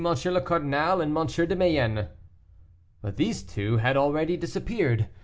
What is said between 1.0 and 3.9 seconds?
M. de Mayenne." But these two